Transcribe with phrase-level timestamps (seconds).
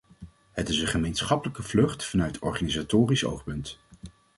[0.51, 3.79] Het is een gemeenschappelijke vlucht vanuit organisatorisch oogpunt.